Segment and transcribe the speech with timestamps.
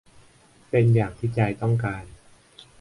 [0.69, 2.03] เป็นอย่างที่ใจต้องการ